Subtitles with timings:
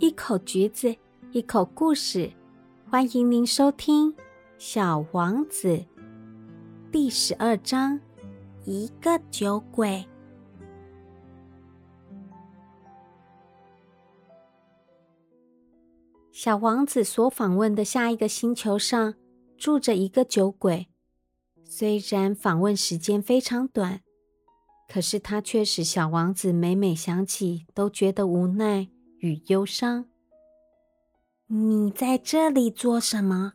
[0.00, 0.96] 一口橘子，
[1.30, 2.32] 一口故事，
[2.88, 4.10] 欢迎您收听
[4.56, 5.68] 《小王子》
[6.90, 8.00] 第十二章：
[8.64, 10.06] 一个酒鬼。
[16.32, 19.14] 小王子所访问的下一个星球上
[19.58, 20.88] 住着一个酒鬼，
[21.62, 24.00] 虽然访问时间非常短，
[24.88, 28.88] 可是他却使小王子每每想起都觉得无奈。
[29.20, 30.04] 与忧伤。
[31.46, 33.54] 你在这里做什么？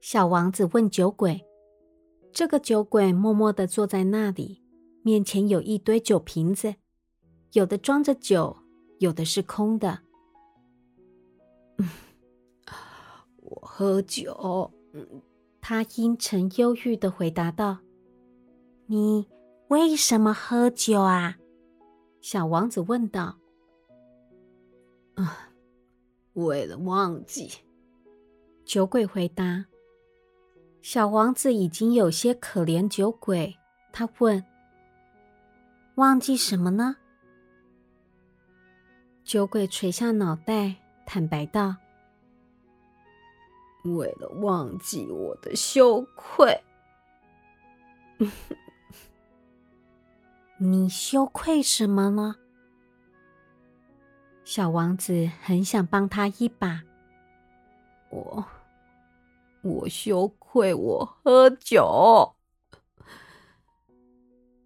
[0.00, 1.44] 小王子问酒鬼。
[2.32, 4.62] 这个酒鬼默默的坐在那里，
[5.02, 6.74] 面前有一堆酒瓶子，
[7.52, 8.58] 有的装着酒，
[8.98, 10.00] 有的是空的。
[13.36, 14.72] 我喝酒。
[15.60, 17.78] 他阴沉忧郁的回答道
[18.86, 19.26] ：“你
[19.68, 21.38] 为什么喝酒啊？”
[22.20, 23.38] 小王子问道。
[25.16, 25.50] 啊，
[26.34, 27.50] 为了忘记。
[28.64, 29.66] 酒鬼回答。
[30.82, 33.56] 小王子已经有些可怜酒鬼，
[33.92, 34.44] 他问
[35.96, 36.96] ：“忘记什么呢？”
[39.24, 41.74] 酒鬼垂下脑袋，坦白道
[43.98, 46.62] ：“为了忘记我的羞愧。
[50.58, 52.36] ”你羞愧什么呢？
[54.46, 56.80] 小王子很想帮他一把。
[58.10, 58.44] 我，
[59.60, 62.32] 我羞愧，我喝酒。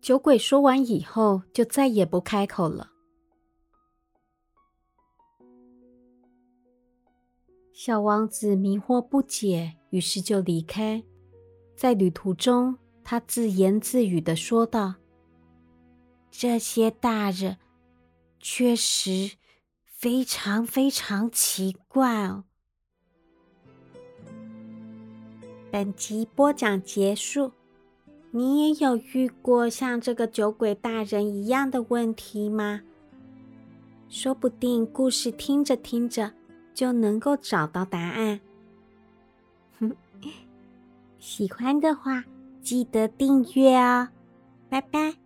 [0.02, 2.90] 酒鬼说完以后，就再也不开口了。
[7.72, 11.02] 小王子迷惑不解，于是就离开。
[11.74, 14.96] 在旅途中，他自言自语的说道
[16.30, 17.56] ：“这些大人，
[18.38, 19.30] 确实。”
[20.00, 22.44] 非常非常奇怪哦！
[25.70, 27.52] 本集播讲结束。
[28.30, 32.80] 你也有遇过像这个酒鬼大人一样的问题吗？
[34.08, 36.32] 说不定故事听着听着
[36.72, 38.40] 就能够找到答案。
[41.18, 42.24] 喜欢的话
[42.62, 44.08] 记得订阅哦，
[44.70, 45.16] 拜拜。